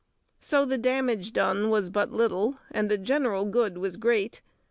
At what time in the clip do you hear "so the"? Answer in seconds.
0.39-0.79